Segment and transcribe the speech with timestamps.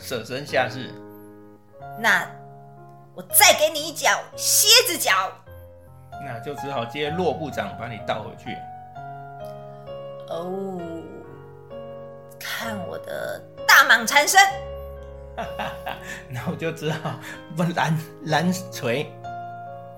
[0.00, 0.90] 舍身下士？
[1.98, 2.26] 那
[3.14, 5.30] 我再给你一脚蝎子脚。
[6.24, 8.56] 那就只好接骆部长把你倒回去。
[10.28, 10.80] 哦，
[12.38, 14.40] 看我的大蟒缠身！
[16.28, 17.18] 那我就只好
[17.56, 19.10] 不蓝蓝锤，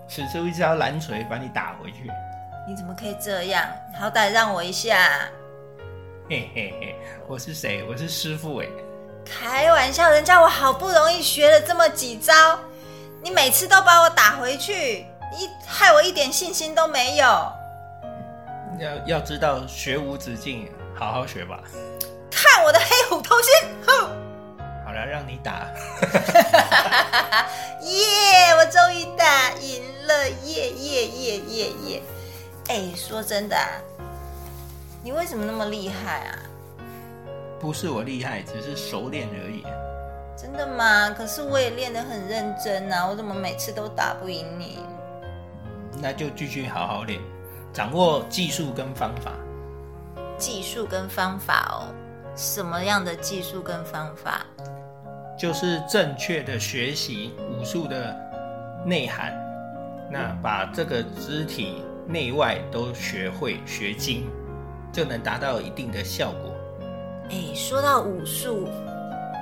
[0.08, 2.10] 使出一招蓝锤把你打回去。
[2.68, 3.66] 你怎么可以这样？
[3.98, 5.28] 好歹让我一下！
[6.28, 6.96] 嘿嘿嘿，
[7.26, 7.84] 我是谁？
[7.88, 8.66] 我是师傅哎！
[9.24, 12.58] 开玩笑，人家我好不容易学了这么几招，
[13.22, 17.24] 你每次都把我打回去，你害我一点信心都没有。
[18.78, 21.60] 要要知道学无止境，好好学吧。
[22.30, 23.52] 看我的黑虎偷心！
[23.86, 24.08] 哼！
[24.84, 25.66] 好了，让你打。
[27.82, 28.54] 耶！
[28.56, 30.28] 我终于打赢了！
[30.44, 32.02] 耶耶耶耶耶！
[32.68, 33.56] 哎，说真的，
[35.02, 36.38] 你为什么那么厉害啊？
[37.62, 39.62] 不是我厉害，只是熟练而已。
[40.36, 41.10] 真的吗？
[41.10, 44.80] 可是我也练得很认真啊，我怎么每次都打不赢你？
[46.00, 47.20] 那就继续好好练，
[47.72, 49.32] 掌握技术跟方法。
[50.36, 51.94] 技术跟方法哦，
[52.34, 54.44] 什么样的技术跟方法？
[55.38, 58.12] 就是正确的学习武术的
[58.84, 59.32] 内涵，
[60.10, 64.28] 那把这个肢体内外都学会学精，
[64.92, 66.51] 就能达到一定的效果。
[67.30, 68.66] 哎，说到武术，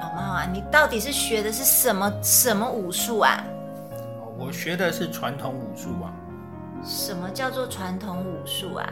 [0.00, 3.45] 老猫啊，你到底是学的是什么什么武术啊？
[4.39, 6.12] 我学的是传统武术啊。
[6.84, 8.89] 什么叫做传统武术啊？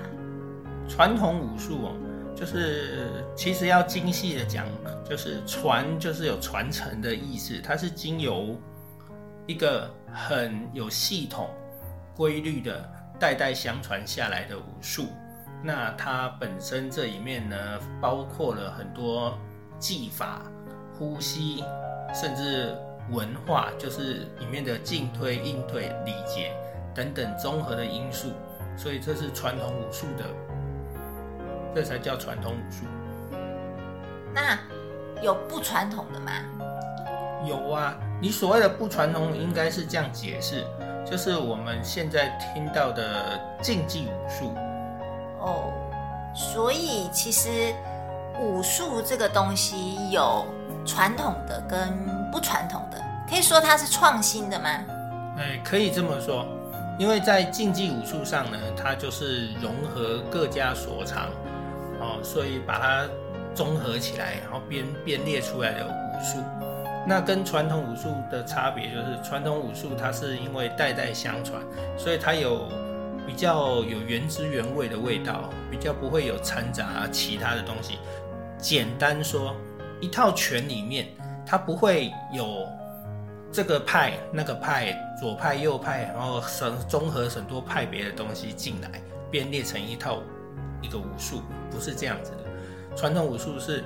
[0.89, 1.97] 传统武术哦，
[2.34, 4.66] 就是其实要精细的讲，
[5.09, 8.56] 就是传就是有传承的意思，它是经由
[9.47, 11.48] 一个很有系统、
[12.16, 12.87] 规律的
[13.19, 15.06] 代代相传下来的武术。
[15.62, 17.56] 那它本身这里面呢，
[18.00, 19.36] 包括了很多
[19.78, 20.42] 技法、
[20.96, 21.64] 呼吸，
[22.14, 22.76] 甚至
[23.10, 26.52] 文化，就是里面的进退、应对、礼节
[26.94, 28.32] 等等综合的因素。
[28.76, 30.24] 所以这是传统武术的，
[31.74, 32.84] 这才叫传统武术。
[34.32, 34.56] 那
[35.20, 36.30] 有不传统的吗？
[37.44, 40.64] 有啊，你所谓的不传统，应该是这样解释，
[41.04, 44.54] 就是我们现在听到的竞技武术。
[45.41, 45.72] 哦，
[46.34, 47.72] 所以其实
[48.41, 50.44] 武术这个东西有
[50.84, 51.88] 传统的跟
[52.31, 54.69] 不传统的，可以说它是创新的吗？
[55.38, 56.44] 哎，可以这么说，
[56.98, 61.28] 因为在竞技武术上呢，它就是融合各家所长，
[62.00, 63.09] 哦，所以把它
[63.54, 66.38] 综合起来，然后编编列出来的武术。
[67.06, 71.62] 那跟传统武术的差别就是，传统武术它是因为代代相传，
[71.97, 72.69] 所以它有。
[73.28, 77.99] 比较有原汁原味的味道，比较不会有掺杂其他的东西。
[78.56, 79.55] 简单说，
[80.00, 81.09] 一套拳里面，
[81.47, 82.66] 它不会有
[83.53, 88.91] 这个派那个派，左派右派，然后省综合很多派别的东西进来
[89.31, 90.22] 编列成一套
[90.81, 92.97] 一个武术，不是这样子的。
[92.97, 93.84] 传统武术是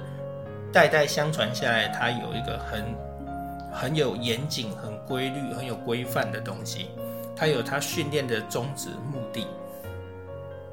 [0.72, 2.84] 代代相传下来，它有一个很
[3.72, 6.90] 很有严谨、很规律、很有规范的东西。
[7.42, 9.48] 它有他训练的宗旨目的，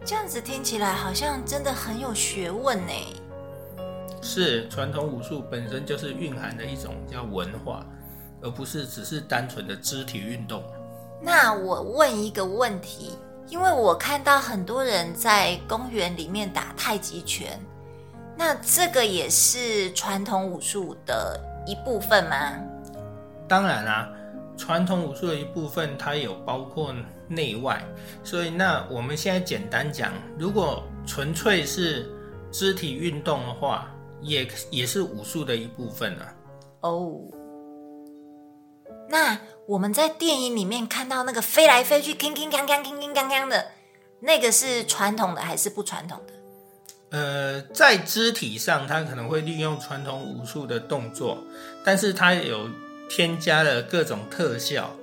[0.06, 2.94] 这样子听起来好像真的很有学问呢。
[4.22, 7.84] 是传统武术本身就是蕴含的一种叫文化，
[8.40, 10.64] 而不是只是单纯的肢体运动。
[11.20, 17.60] 那我问一个问题，因为我看到很多人在公园里面打太极拳，
[18.38, 22.54] 那这个也是传统武术的一部分吗？
[23.48, 24.14] 当然啦。
[24.60, 26.94] 传统武术的一部分，它有包括
[27.30, 27.82] 内外，
[28.26, 32.12] 所以那我们现在简单讲，如果纯粹是
[32.52, 33.90] 肢体运动的话，
[34.22, 36.36] 也也是武术的一部分啊。
[36.82, 37.22] 哦，
[39.10, 43.66] 那我们在电影里面看到那个飞来飞去、铿铿锵锵、铿铿锵锵的，
[44.20, 47.18] 那个是传统的还是不传统的？
[47.18, 51.38] 呃，在肢体上，它可能会利用传统武术的动作，
[51.86, 52.70] 但是它有。
[53.10, 54.96] 添加了各种特效，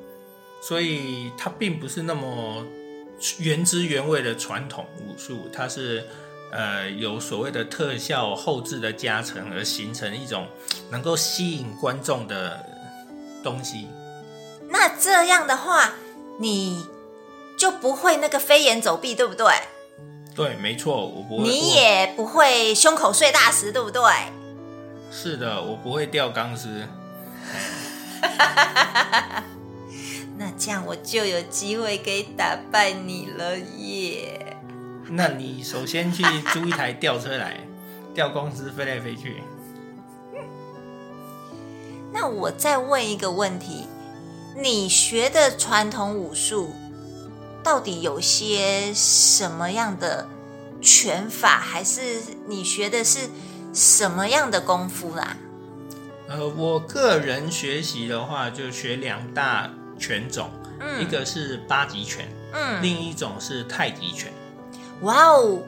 [0.63, 2.65] 所以它并不是那么
[3.39, 6.07] 原汁原味的传统武术，它是
[6.53, 10.47] 呃有所谓的特效后置的加成而形成一种
[10.91, 12.65] 能够吸引观众的
[13.43, 13.89] 东西。
[14.69, 15.95] 那这样的话，
[16.39, 16.87] 你
[17.59, 19.53] 就不会那个飞檐走壁，对不对？
[20.35, 21.45] 对，没错，我不会。
[21.45, 24.03] 你也不会胸口碎大石，对不对？
[25.11, 26.87] 是的，我不会掉钢丝。
[30.39, 34.57] 那这样我就有机会可以打败你了耶！
[35.09, 37.61] 那你首先去租一台吊车来，
[38.15, 39.43] 吊公司飞来飞去。
[42.13, 43.87] 那我再问一个问题：
[44.57, 46.75] 你学的传统武术
[47.63, 50.29] 到底有些什么样的
[50.81, 53.29] 拳法，还是你学的是
[53.73, 55.37] 什么样的功夫啦？
[56.29, 60.51] 呃，我个人学习的话，就学两大拳种，
[60.81, 64.33] 嗯一个是八极拳，嗯，另一种是太极拳。
[65.03, 65.61] 哇哦！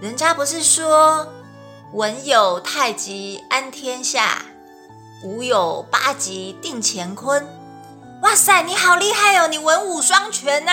[0.00, 1.32] 人家不是说
[1.94, 4.42] “文有太极安天下，
[5.22, 7.46] 武有八极定乾坤”？
[8.22, 9.46] 哇塞，你好厉害哦！
[9.46, 10.72] 你文武双全呐、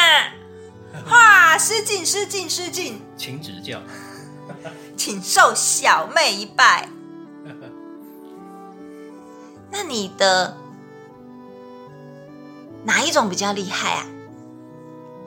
[1.11, 3.79] 哇，失敬失敬失敬，请指教。
[4.97, 6.89] 请受小妹一拜。
[9.71, 10.55] 那你的
[12.85, 14.05] 哪一种比较厉害啊？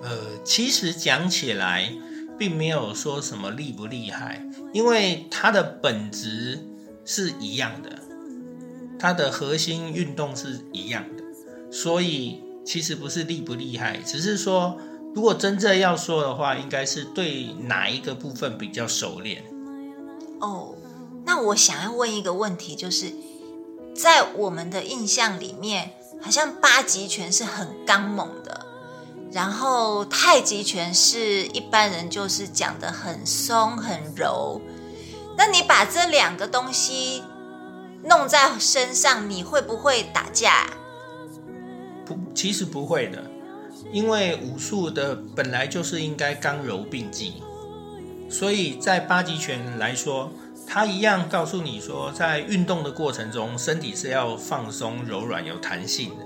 [0.03, 1.93] 呃，其实讲起来，
[2.39, 4.43] 并没有说什么厉不厉害，
[4.73, 6.67] 因为它的本质
[7.05, 7.99] 是一样的，
[8.99, 11.23] 它的核心运动是一样的，
[11.71, 14.79] 所以其实不是厉不厉害，只是说，
[15.15, 19.45] 如果真正要说的话，应该是对哪一个部分比较熟练。
[20.41, 20.75] 哦，
[21.27, 23.13] 那我想要问一个问题，就是
[23.95, 28.67] 在我们的印象里面，好像八极拳是很刚猛的，
[29.33, 34.61] 然后太极拳是一般人就是讲的很松很柔。
[35.37, 37.23] 那你把这两个东西
[38.05, 40.67] 弄在身上，你会不会打架？
[42.05, 43.31] 不，其实不会的，
[43.93, 47.43] 因为武术的本来就是应该刚柔并济，
[48.29, 50.31] 所以在八极拳来说，
[50.73, 56.25] 它一样告诉你说，在运动的过程中，身体是要放松、柔软、有弹性的，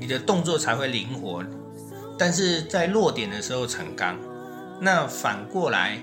[0.00, 1.44] 你的动作才会灵活。
[2.16, 4.18] 但是在落点的时候成刚。
[4.80, 5.98] 那反过来，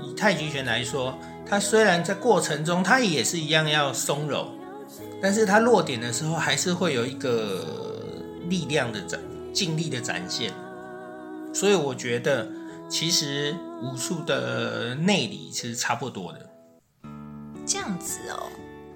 [0.00, 4.48] 以太极拳来说，它虽然在过程中它也是一样要松柔，
[5.20, 7.66] 但是它落点的时候还是会有一个
[8.48, 9.18] 力量的展，
[9.52, 10.52] 尽力的展现。
[11.52, 12.48] 所以我觉得，
[12.88, 16.45] 其实武术的内里其实差不多的。
[17.66, 18.48] 这样子哦，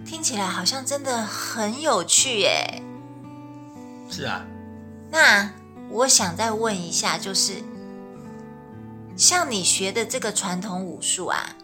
[0.06, 2.82] 听起来好像真的很有趣耶。
[4.08, 4.46] 是啊，
[5.10, 5.50] 那
[5.90, 7.62] 我想再问一下，就是
[9.16, 11.56] 像你学的这个传统武术啊，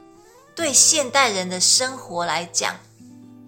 [0.55, 2.75] 对现代人的生活来讲，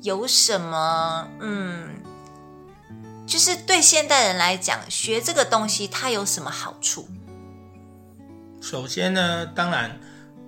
[0.02, 1.96] 有什么嗯，
[3.26, 7.08] 就是对现代人来讲，学这个东西它有什么好处？
[8.60, 9.98] 首先呢，当然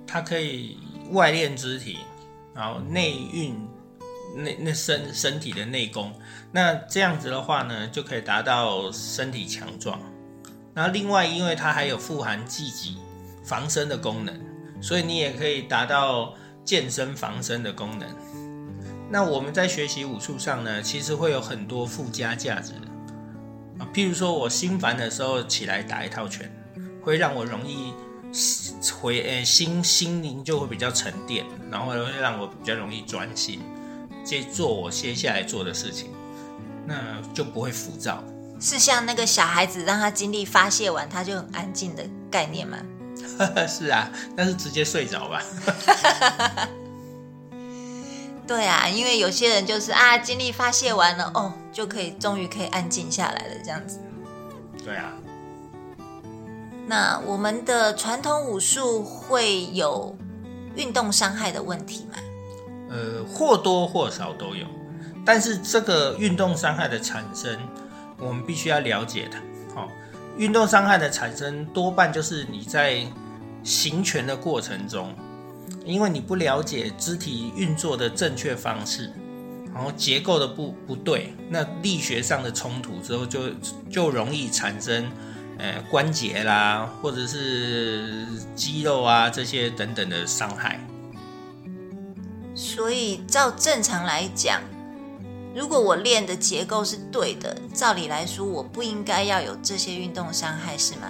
[0.07, 0.79] 它可以
[1.11, 1.99] 外练肢体，
[2.61, 3.57] 然后内运
[4.37, 6.13] 那那身身体的内功。
[6.53, 9.99] 那这样子的话呢，就可以达到身体强壮。
[10.75, 12.99] 然后另外，因为它还有富含积极
[13.43, 14.39] 防身的功能，
[14.83, 18.07] 所以你也可以达到健身防身的功能。
[19.09, 22.75] 那我们在学习武术上呢，其实会有很多附加价值
[23.79, 26.53] 啊，譬如说我心烦的时候起来打一套拳，
[27.03, 27.95] 会让我容易
[29.01, 33.61] 回呃心心灵就会比较沉淀，然后会让我比较容易专心，
[34.25, 36.11] 接做我接下来做的事情，
[36.87, 38.23] 那就不会浮躁。
[38.61, 42.79] 是像那个小孩子让他精力发泄完，他就很安静的概念吗？
[43.67, 45.43] 是啊，但是直接睡着吧。
[48.47, 53.99] 对啊，因为有些人就是啊，精力发泄完了，哦，就可以终于可以安静下来了，这样子。
[54.85, 55.13] 对啊，
[56.91, 60.19] 那我们的传统武术会有
[60.75, 62.19] 运动伤害的问题吗？
[62.91, 64.67] 呃，或多或少都有，
[65.25, 67.57] 但是这个运动伤害的产生，
[68.19, 69.39] 我们必须要了解它。
[69.73, 69.89] 好、
[70.37, 73.07] 运动伤害的产生多半就是你在
[73.63, 75.15] 行拳的过程中，
[75.85, 79.13] 因为你不了解肢体运作的正确方式，
[79.73, 83.43] 然后结构的不不对，那力学上的冲突之后就
[83.89, 85.09] 就容易产生
[85.61, 90.81] 呃关节啦，或者是肌肉啊这些等等的伤害。
[92.55, 94.61] 所以照正常来讲，
[95.55, 101.09] 如果我练的结构是对的，照理来说我不应该要有这些运动伤害，是吗？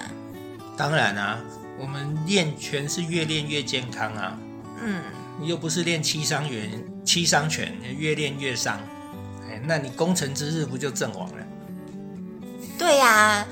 [0.76, 1.38] 当然啊，
[1.78, 4.38] 我们练拳是越练越健康啊，
[4.83, 5.02] 嗯，
[5.42, 6.71] 又不是练七伤拳，
[7.04, 8.78] 七伤拳越练越伤，
[9.49, 11.47] 哎，那你功成之日不就阵亡了？
[12.78, 13.47] 对呀、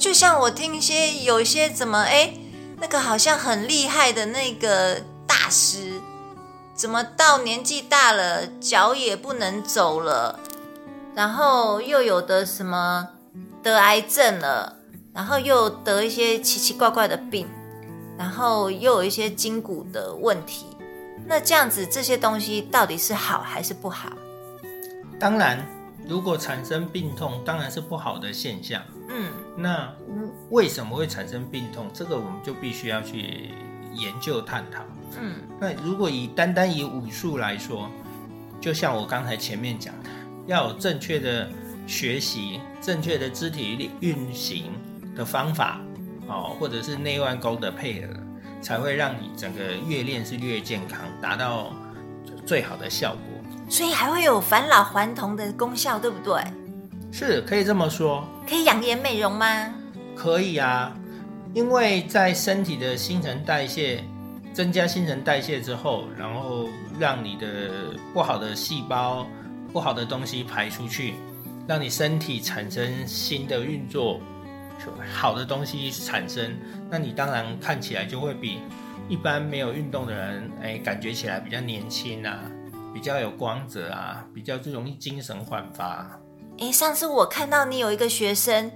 [0.00, 2.32] 就像我听一些有一些怎么哎，
[2.78, 6.00] 那个好像很厉害的那个大师，
[6.74, 10.40] 怎么到年纪大了脚也不能走了，
[11.14, 13.10] 然后又有的什么
[13.62, 14.74] 得癌症了，
[15.12, 17.46] 然后又得一些奇奇怪怪的病，
[18.16, 20.64] 然后又有一些筋骨的问题。
[21.26, 24.10] 那这样子这些东西到底是好还是不好？
[25.18, 25.62] 当然，
[26.08, 28.82] 如果产生病痛，当然是不好的现象。
[29.10, 29.92] 嗯，那
[30.50, 31.86] 为什么会产生病痛？
[31.92, 33.50] 这个我们就必须要去
[33.94, 34.82] 研究探讨。
[35.20, 37.90] 嗯，那如果以单单以武术来说，
[38.60, 40.10] 就像我刚才前面讲的，
[40.46, 41.48] 要有正确的
[41.86, 44.72] 学习、正确的肢体运行
[45.16, 45.80] 的方法，
[46.28, 48.12] 哦，或者是内外功的配合，
[48.62, 51.72] 才会让你整个越练是越健康，达到
[52.46, 53.20] 最好的效果。
[53.68, 56.40] 所以还会有返老还童的功效，对不对？
[57.12, 59.74] 是可以这么说，可以养颜美容吗？
[60.16, 60.96] 可以啊，
[61.54, 64.02] 因为在身体的新陈代谢
[64.52, 67.70] 增加新陈代谢之后，然后让你的
[68.12, 69.26] 不好的细胞、
[69.72, 71.14] 不好的东西排出去，
[71.66, 74.20] 让你身体产生新的运作，
[75.12, 76.54] 好的东西产生，
[76.90, 78.58] 那你当然看起来就会比
[79.08, 82.40] 一般没有运动的人，哎，感觉起来比较年轻啊，
[82.94, 86.08] 比较有光泽啊，比较就容易精神焕发。
[86.60, 88.70] 诶，上次我看到你有一个学生，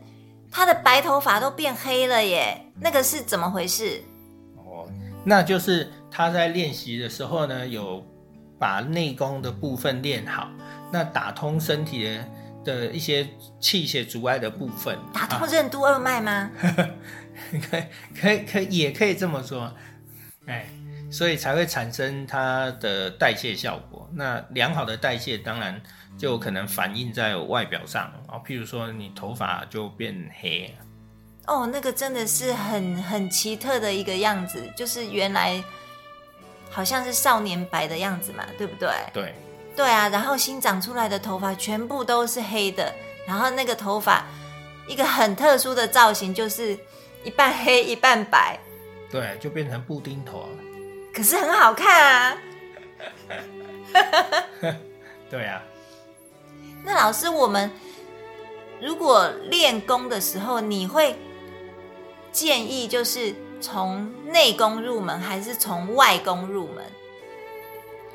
[0.50, 4.02] 他的白头发都变黑了耶，那个是怎么回事？
[4.56, 4.88] 哦，
[5.22, 8.02] 那就是他在练习的时候呢，有
[8.58, 10.48] 把内功的部分练好，
[10.90, 12.24] 那打通身体的
[12.64, 13.28] 的一些
[13.60, 16.50] 气血阻碍的部分，打通任督二脉吗？
[17.70, 17.84] 可以
[18.18, 19.70] 可以可以也可以这么说，
[20.46, 20.66] 哎，
[21.10, 24.08] 所以才会产生它的代谢效果。
[24.14, 25.82] 那良好的代谢当然。
[26.16, 30.74] 就可能反映在外表上啊，譬如说你头发就变黑，
[31.46, 35.62] 哦，那个真的是很很奇特的一个样子，就是原来
[36.70, 38.88] 好像是少年白的样子嘛，对不对？
[39.12, 39.34] 对，
[39.76, 42.94] 对啊，然后新长出来的头发全部都是黑的，
[43.26, 44.24] 然后那个头发
[44.86, 46.78] 一个很特殊的造型，就是
[47.24, 48.58] 一半黑一半白，
[49.10, 50.48] 对，就变成布丁头了，
[51.12, 52.36] 可是很好看啊，
[55.28, 55.60] 对啊。
[56.84, 57.70] 那老师，我们
[58.80, 61.16] 如果练功的时候，你会
[62.30, 66.84] 建议就是从内功入门，还是从外功入门？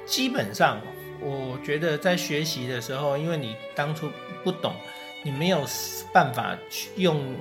[0.05, 0.79] 基本上，
[1.19, 4.11] 我觉得在学习的时候，因为你当初
[4.43, 4.75] 不懂，
[5.23, 5.65] 你没有
[6.13, 6.55] 办法
[6.95, 7.35] 用，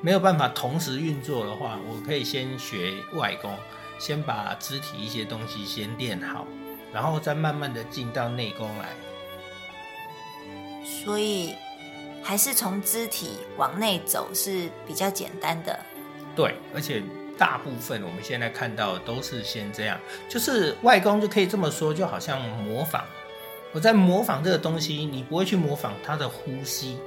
[0.00, 3.56] 没有办法同时运作的话，我可以先学外功，
[4.00, 6.44] 先把肢体一些东西先练好，
[6.92, 8.88] 然后再慢慢的进到内功来。
[10.86, 11.54] 所以
[12.22, 15.78] 还是从肢体往内走是比较简单的。
[16.34, 17.02] 对，而且
[17.36, 23.04] 大部分我们现在看到都是先这样，就是外公就可以这么说，就好像模仿。
[23.72, 26.98] 我在模仿这个东西，你不会去模仿他的呼吸，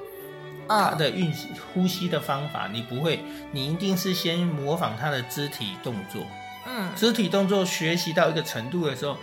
[0.67, 1.33] 他的运
[1.73, 3.19] 呼吸的方法，你不会，
[3.51, 6.21] 你一定是先模仿他的肢体动作。
[6.67, 9.17] 嗯，肢体动作学习到一个程度的时候，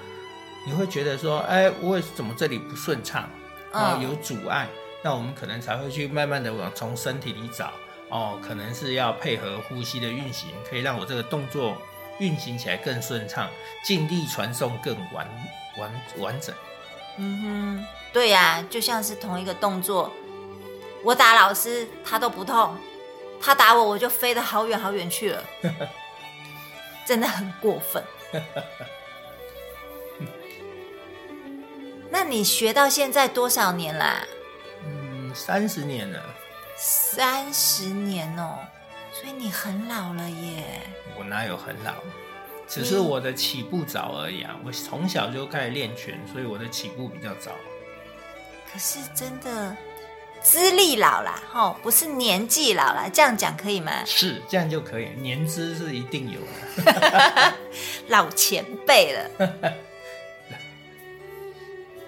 [0.66, 3.28] 你会觉得说，哎，我怎么这里不顺畅？
[3.76, 4.66] 哦，有阻碍，
[5.02, 7.72] 那我们可能才会去慢慢的往从身体里找
[8.08, 11.76] 哦，可能是要配合呼吸的运行，可以让我这个动作
[12.18, 13.48] 运行起来更顺畅，
[13.84, 15.28] 尽力传送更完
[15.78, 16.54] 完完整。
[17.18, 20.12] 嗯哼，对呀，就像是同一个动作，
[21.02, 22.76] 我打老师他都不痛，
[23.40, 25.44] 他打我我就飞得好远好远去了，
[27.06, 28.02] 真的很过分。
[32.18, 34.24] 那你学到现在多少年啦？
[34.86, 36.18] 嗯，三十年了。
[36.74, 38.56] 三十年哦，
[39.12, 40.80] 所以你很老了耶。
[41.18, 41.92] 我哪有很老？
[42.66, 44.56] 只是我的起步早而已啊。
[44.64, 47.50] 我从小就开始练拳，所以我的起步比较早。
[48.72, 49.76] 可是真的
[50.40, 53.92] 资历老啦，吼，不是年纪老啦，这样讲可以吗？
[54.06, 55.10] 是，这样就可以。
[55.18, 56.40] 年资是一定有
[56.82, 57.54] 的，
[58.08, 59.74] 老前辈了。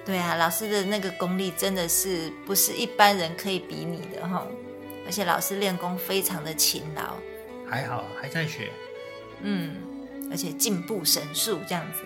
[0.09, 4.47] 对啊，老师的那个功力真的是不是一般人可以比拟的哈，
[5.05, 7.19] 而且老师练功非常的勤劳，
[7.69, 8.71] 还好还在学，
[9.43, 9.77] 嗯，
[10.31, 12.05] 而且进步神速这样子。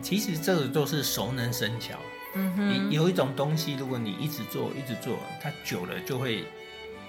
[0.00, 1.96] 其实这个都是熟能生巧，
[2.32, 6.42] 嗯哼，有一种东西，如果你一直做一直做，它久了就会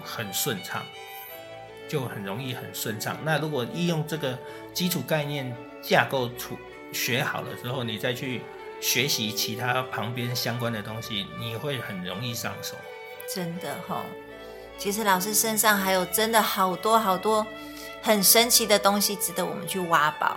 [0.04, 0.84] 很顺畅，
[1.88, 3.18] 就很容易很顺畅。
[3.24, 4.38] 那如果利用这个
[4.74, 6.58] 基础概念架构出
[6.92, 8.42] 学好了之后，你再去。
[8.82, 12.76] 学习其他旁边相关的东西，你会很容易上手。
[13.34, 14.04] 真的哈，
[14.78, 17.46] 其实老师身上还有真的好多好多
[18.02, 20.36] 很神奇的东西，值得我们去挖宝。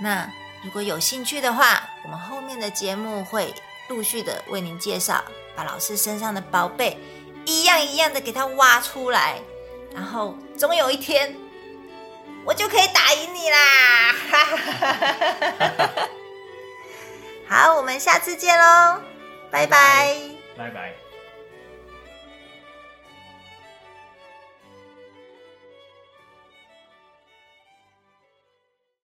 [0.00, 0.28] 那
[0.64, 3.54] 如果有兴趣的话，我们后面的节目会
[3.88, 5.22] 陆续的为您介绍，
[5.54, 6.98] 把老师身上的宝贝
[7.44, 9.38] 一样一样的给它挖出来，
[9.94, 11.36] 然后总有一天
[12.44, 14.14] 我就可以打赢你啦！
[17.52, 19.02] 好，我们下次见喽，
[19.50, 20.16] 拜拜。
[20.56, 21.01] 拜拜。